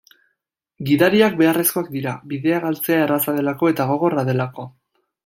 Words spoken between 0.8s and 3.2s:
Gidariak beharrezkoak dira, bidea galtzea